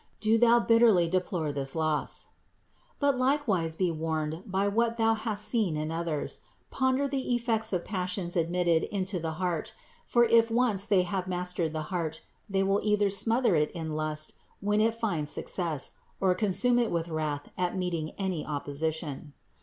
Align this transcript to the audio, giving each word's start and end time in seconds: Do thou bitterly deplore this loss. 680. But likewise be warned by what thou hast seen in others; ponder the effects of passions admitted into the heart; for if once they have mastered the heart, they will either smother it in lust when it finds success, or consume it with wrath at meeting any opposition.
Do 0.19 0.39
thou 0.39 0.59
bitterly 0.59 1.07
deplore 1.07 1.51
this 1.51 1.75
loss. 1.75 2.29
680. 2.97 2.97
But 3.01 3.17
likewise 3.19 3.75
be 3.75 3.91
warned 3.91 4.41
by 4.47 4.67
what 4.67 4.97
thou 4.97 5.13
hast 5.13 5.47
seen 5.47 5.77
in 5.77 5.91
others; 5.91 6.39
ponder 6.71 7.07
the 7.07 7.35
effects 7.35 7.71
of 7.71 7.85
passions 7.85 8.35
admitted 8.35 8.85
into 8.85 9.19
the 9.19 9.33
heart; 9.33 9.73
for 10.07 10.23
if 10.23 10.49
once 10.49 10.87
they 10.87 11.03
have 11.03 11.27
mastered 11.27 11.73
the 11.73 11.83
heart, 11.93 12.21
they 12.49 12.63
will 12.63 12.79
either 12.81 13.11
smother 13.11 13.55
it 13.55 13.69
in 13.73 13.91
lust 13.93 14.33
when 14.59 14.81
it 14.81 14.95
finds 14.95 15.29
success, 15.29 15.91
or 16.19 16.33
consume 16.33 16.79
it 16.79 16.89
with 16.89 17.07
wrath 17.07 17.51
at 17.55 17.77
meeting 17.77 18.13
any 18.17 18.43
opposition. 18.43 19.33